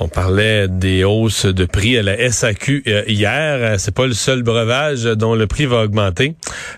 [0.00, 3.78] On parlait des hausses de prix à la SAQ euh, hier.
[3.78, 6.34] C'est pas le seul breuvage dont le prix va augmenter.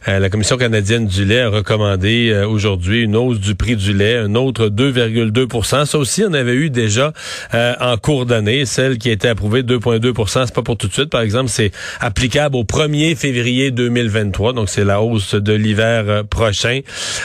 [0.06, 3.94] Euh, la Commission canadienne du lait a recommandé euh, aujourd'hui une hausse du prix du
[3.94, 7.12] lait, un autre 2,2% Ça aussi, on avait eu déjà
[7.54, 8.66] en cours d'année.
[8.66, 11.08] Celle qui a été approuvée 2,2% c'est pas pour tout de suite.
[11.08, 11.70] Par exemple, c'est
[12.00, 14.52] applicable au 1er février 2023.
[14.52, 16.80] Donc, c'est la hausse de l'hiver prochain.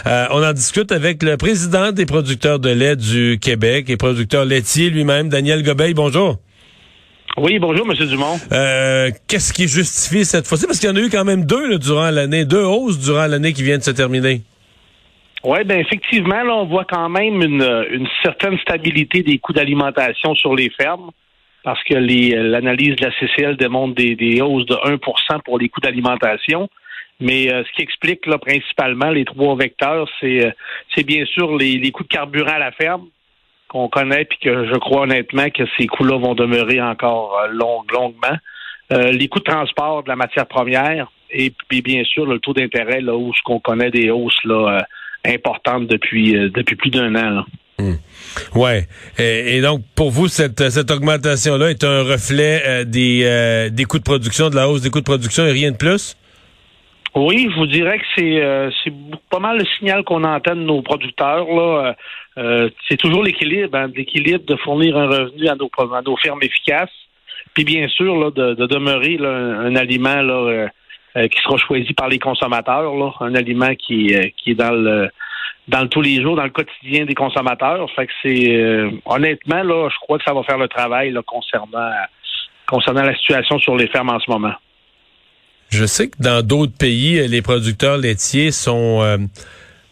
[0.06, 4.90] on en discute avec le président des producteurs de lait du Québec et producteur laitier
[4.90, 5.64] lui-même, Daniel
[5.96, 6.36] Bonjour.
[7.38, 8.08] Oui, bonjour, M.
[8.08, 8.38] Dumont.
[8.52, 10.68] Euh, qu'est-ce qui justifie cette fois-ci?
[10.68, 13.52] Parce qu'il y en a eu quand même deux durant l'année, deux hausses durant l'année
[13.52, 14.42] qui vient de se terminer.
[15.44, 20.56] Oui, ben effectivement, là, on voit quand même une, certaine stabilité des coûts d'alimentation sur
[20.56, 21.10] les fermes,
[21.64, 25.00] parce que l'analyse de la CCL démontre des, hausses de 1%
[25.44, 26.70] pour les coûts d'alimentation.
[27.20, 31.78] Mais euh, ce qui explique là, principalement les trois vecteurs, c'est euh, bien sûr les,
[31.78, 33.08] les coûts de carburant à la ferme,
[33.72, 37.84] qu'on connaît, puis que je crois honnêtement que ces coûts-là vont demeurer encore euh, long,
[37.92, 38.38] longuement.
[38.92, 42.54] Euh, les coûts de transport de la matière première et puis bien sûr le taux
[42.54, 44.82] d'intérêt là où ce qu'on connaît des hausses là euh,
[45.34, 47.46] importantes depuis depuis plus d'un an.
[47.80, 47.94] Hmm.
[48.54, 48.88] Ouais.
[49.18, 54.04] Et, donc pour vous cette cette augmentation là est un reflet des des coûts de
[54.04, 56.18] production de la hausse des coûts de production et rien de plus?
[57.14, 58.94] Oui, je vous dirais que c'est c'est
[59.30, 61.96] pas mal le signal qu'on entend de nos producteurs là.
[62.38, 66.42] Euh, c'est toujours l'équilibre, hein, l'équilibre de fournir un revenu à nos, à nos fermes
[66.42, 66.90] efficaces,
[67.54, 70.68] puis bien sûr là, de, demeurer un, aliment là, euh,
[71.18, 75.10] euh, qui sera choisi par les consommateurs, là, un aliment qui, qui est dans le
[75.68, 77.90] dans le tous les jours, dans le quotidien des consommateurs.
[77.92, 81.92] Fait que c'est honnêtement là, je crois que ça va faire le travail là, concernant
[82.66, 84.54] concernant la situation sur les fermes en ce moment.
[85.72, 89.30] Je sais que dans d'autres pays, les producteurs laitiers sont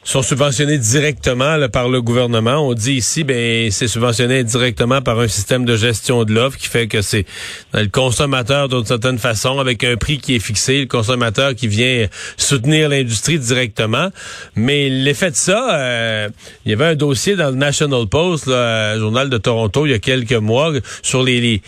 [0.03, 2.67] sont subventionnés directement par le gouvernement.
[2.67, 6.68] On dit ici, ben c'est subventionné directement par un système de gestion de l'offre qui
[6.68, 7.25] fait que c'est
[7.73, 12.07] le consommateur d'une certaine façon avec un prix qui est fixé, le consommateur qui vient
[12.38, 14.09] soutenir l'industrie directement.
[14.56, 16.29] Mais l'effet de ça, euh,
[16.66, 19.95] il y avait un dossier dans le National Post, le journal de Toronto, il y
[19.95, 20.73] a quelques mois,
[21.03, 21.62] sur les les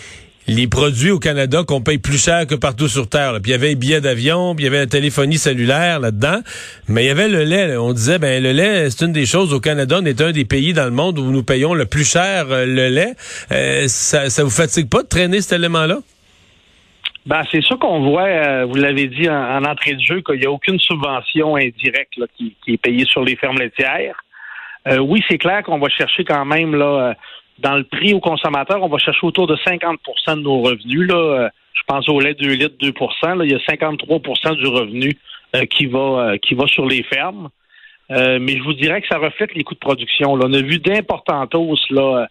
[0.67, 3.33] produits au Canada qu'on paye plus cher que partout sur Terre.
[3.41, 6.39] Puis il y avait les billets d'avion, puis il y avait la téléphonie cellulaire là-dedans.
[6.87, 7.77] Mais il y avait le lait.
[7.77, 9.97] On disait, ben le lait, c'est une des choses au Canada.
[10.01, 12.65] On est un des pays dans le monde où nous payons le plus cher euh,
[12.65, 13.13] le lait.
[13.51, 15.99] Euh, ça, ça vous fatigue pas de traîner cet élément-là?
[17.25, 20.45] Ben, c'est ça qu'on voit, euh, vous l'avez dit en, entrée de jeu, qu'il n'y
[20.45, 24.15] a aucune subvention indirecte qui, est payée sur les fermes laitières.
[24.99, 27.15] oui, c'est clair qu'on va chercher quand même là
[27.61, 31.07] dans le prix au consommateur, on va chercher autour de 50% de nos revenus.
[31.07, 31.15] Là.
[31.15, 35.17] Euh, je pense au lait 2 litres, 2 là, Il y a 53% du revenu
[35.55, 37.49] euh, qui va euh, qui va sur les fermes.
[38.09, 40.33] mais je vous dirais que ça reflète les coûts de production.
[40.33, 42.27] On a vu d'importantes hausses là,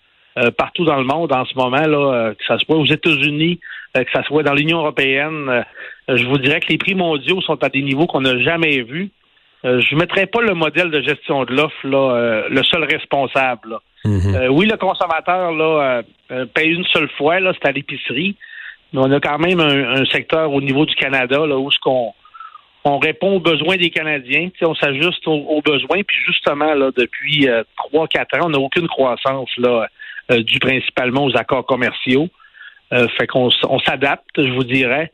[0.59, 3.61] partout dans le monde en ce moment, là, que ce soit aux États-Unis,
[3.95, 5.65] que ce soit dans l'Union européenne.
[6.09, 9.11] je vous dirais que les prix mondiaux sont à des niveaux qu'on n'a jamais vus.
[9.65, 13.79] Je ne mettrais pas le modèle de gestion de l'offre là, le seul responsable.
[14.05, 14.35] Mhm.
[14.35, 18.37] Euh, oui, le consommateur là euh, euh, paye une seule fois, là, c'est à l'épicerie.
[18.93, 22.13] Mais on a quand même un, secteur au niveau du Canada là, où ce qu'on
[22.83, 28.09] on répond aux besoins des Canadiens, on s'ajuste aux, besoins, puis justement, là, depuis trois,
[28.09, 29.87] quatre ans, on n'a aucune croissance là,
[30.31, 32.29] due principalement aux accords commerciaux.
[32.91, 35.13] fait qu'on on s'adapte, je vous dirais.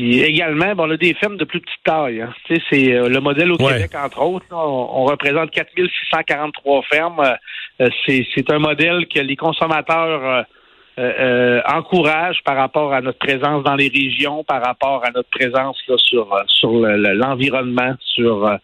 [0.00, 2.22] Puis également, bon, on a des fermes de plus petite taille.
[2.22, 2.32] Hein.
[2.48, 4.46] C'est euh, le modèle au Québec, entre autres.
[4.50, 7.36] on, représente 4643 fermes.
[7.82, 10.46] Euh, c'est un modèle que les consommateurs
[10.98, 15.76] euh, encouragent par rapport à notre présence dans les régions, par rapport à notre présence
[15.86, 18.56] là, sur, sur l'environnement, sur,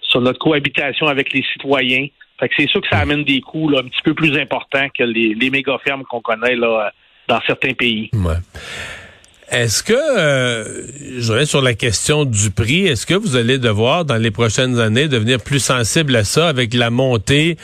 [0.00, 2.06] sur notre cohabitation avec les citoyens.
[2.40, 4.88] Fait que c'est sûr que ça amène des coûts là, un petit peu plus importants
[4.96, 6.90] que les, les méga fermes qu'on connaît là,
[7.28, 8.08] dans certains pays.
[8.14, 8.36] Ouais.
[9.50, 10.82] Est-ce que, euh,
[11.18, 14.78] je reviens sur la question du prix, est-ce que vous allez devoir, dans les prochaines
[14.78, 17.56] années, devenir plus sensible à ça avec la montée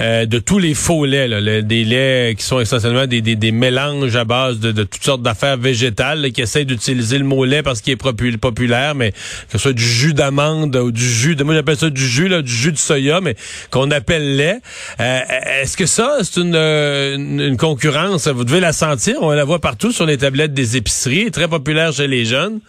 [0.00, 4.14] euh, de tous les faux laits, là, des laits qui sont essentiellement des, des, mélanges
[4.14, 7.92] à base de, toutes sortes d'affaires végétales, qui essayent d'utiliser le mot lait parce qu'il
[7.92, 9.18] est populaire, mais que
[9.52, 12.40] ce soit du jus d'amande ou du jus, de, moi j'appelle ça du jus, là,
[12.42, 13.34] du jus de soya, mais
[13.72, 14.58] qu'on appelle lait.
[15.00, 15.20] Euh,
[15.60, 18.28] est-ce que ça, c'est une, une, une concurrence?
[18.28, 21.92] Vous devez la sentir, on la voit partout sur les tablettes des épiceries très populaire
[21.92, 22.60] chez les jeunes.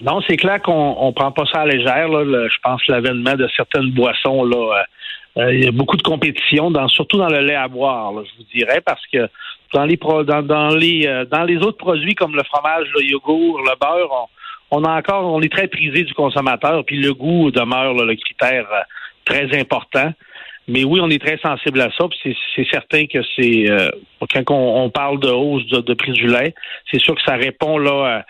[0.00, 2.08] Non, c'est clair qu'on ne prend pas ça à légère.
[2.08, 4.44] je pense l'avènement de certaines boissons.
[4.44, 4.82] Là, euh,
[5.42, 8.48] euh, il y a beaucoup de compétition, surtout dans le lait à boire, je vous
[8.54, 9.28] dirais, parce que
[9.72, 13.60] dans les dans, dans les euh, dans les autres produits comme le fromage, le yogourt,
[13.60, 14.28] le beurre,
[14.70, 18.66] on, a encore on est très prisé du consommateur, puis le goût demeure le critère
[19.24, 20.12] très important.
[20.68, 22.04] Mais oui, on est très sensible à ça.
[22.22, 23.88] C'est certain que c'est euh,
[24.30, 26.54] quand on, parle de hausse de, prix du lait,
[26.90, 28.24] c'est sûr que ça répond là.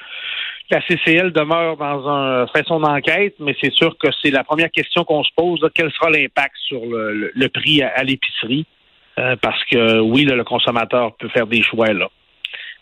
[0.70, 4.70] la CCL demeure dans un fait son enquête, mais c'est sûr que c'est la première
[4.70, 5.60] question qu'on se pose.
[5.74, 8.66] quel sera l'impact sur le, prix à l'épicerie?
[9.18, 12.08] Euh, parce que oui, le consommateur peut faire des choix là.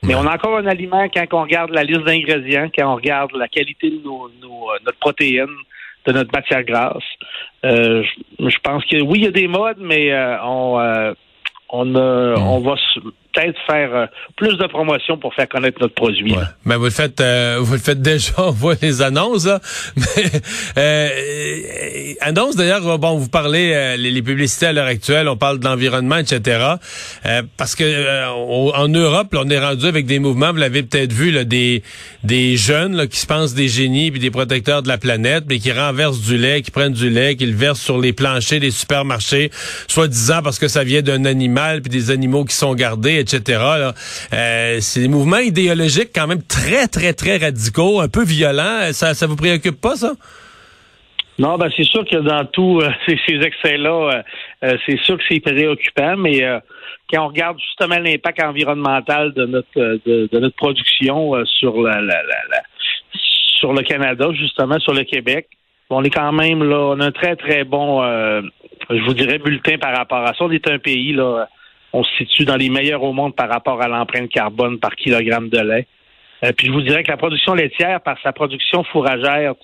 [0.03, 3.33] Mais on a encore un aliment quand on regarde la liste d'ingrédients, quand on regarde
[3.35, 5.49] la qualité de nos, euh, notre protéine,
[6.07, 7.05] de notre matière grasse.
[7.65, 8.03] Euh,
[8.39, 10.13] je, pense que oui, il y a des modes, mais
[10.43, 11.15] on,
[11.81, 12.43] on, mm.
[12.43, 12.75] on va
[13.37, 14.07] peut-être faire euh,
[14.37, 16.33] plus de promotion pour faire connaître notre produit.
[16.33, 16.43] Ouais.
[16.65, 18.33] Ben, vous le faites, euh, vous le faites déjà.
[18.39, 19.47] On voit les annonces.
[19.47, 19.61] Là.
[19.97, 20.41] Mais,
[20.79, 22.99] euh, annonce d'ailleurs.
[22.99, 25.29] Bon, vous parlez euh, les, publicités à l'heure actuelle.
[25.29, 26.75] On parle de l'environnement, etc.
[27.57, 28.27] parce que
[28.75, 30.51] en Europe, on est rendu avec des mouvements.
[30.53, 31.83] Vous l'avez peut-être vu, là, des
[32.25, 35.59] des jeunes là, qui se pensent des génies puis des protecteurs de la planète, mais
[35.59, 38.71] qui renversent du lait, qui prennent du lait, qui le versent sur les planchers des
[38.71, 39.51] supermarchés,
[39.87, 43.61] soit disant parce que ça vient d'un animal puis des animaux qui sont gardés etc.
[44.33, 48.93] Euh, c'est des mouvements idéologiques quand même très, très, très radicaux, un peu violents.
[48.93, 50.13] Ça, ça vous préoccupe pas, ça?
[51.39, 54.23] Non, ben c'est sûr que dans tous euh, ces, excès-là,
[54.65, 56.43] euh, c'est sûr que c'est préoccupant, mais
[57.11, 62.01] quand on regarde justement l'impact environnemental de notre de, notre production sur la,
[63.13, 65.49] sur le Canada, justement sur le Québec,
[65.91, 69.77] on est quand même là, on a un très très bon, je vous dirais bulletin
[69.79, 70.45] par rapport à ça.
[70.45, 71.47] On est un pays là
[71.93, 75.49] on se situe dans les meilleurs au monde par rapport à l'empreinte carbone par kilogramme
[75.49, 75.87] de lait.
[76.45, 79.55] Euh, puis je vous dirais que la production laitière, par sa production fourragère,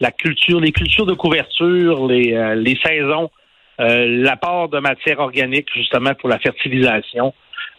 [0.00, 3.30] la culture, les cultures de couverture, les, euh, saisons,
[3.80, 7.32] euh, l'apport de matière organique justement pour la fertilisation.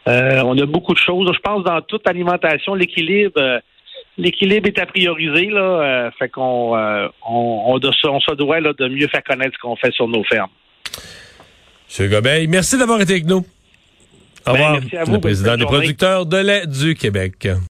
[0.07, 1.29] on a beaucoup de choses.
[1.33, 3.61] Je pense dans toute alimentation, l'équilibre,
[4.17, 6.11] l'équilibre est à prioriser là.
[6.17, 9.91] fait qu'on on, on, on, se doit là, de mieux faire connaître ce qu'on fait
[9.91, 10.51] sur nos fermes.
[11.87, 13.45] Monsieur Gobeil, merci d'avoir été avec nous.
[14.47, 14.71] Au ben, revoir.
[14.73, 15.13] merci à vous.
[15.13, 17.47] Le président des producteurs de lait du Québec.